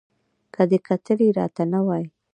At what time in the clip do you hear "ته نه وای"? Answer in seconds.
1.55-2.05